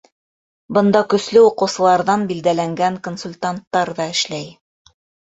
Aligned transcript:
Бында 0.75 1.01
көслө 1.13 1.43
уҡыусыларҙан 1.49 2.23
билдәләнгән 2.31 2.97
консультанттар 3.09 3.93
ҙа 3.99 4.09
эшләй. 4.15 4.49